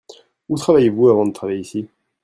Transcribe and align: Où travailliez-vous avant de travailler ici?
Où 0.49 0.57
travailliez-vous 0.57 1.09
avant 1.09 1.27
de 1.27 1.31
travailler 1.33 1.59
ici? 1.59 1.87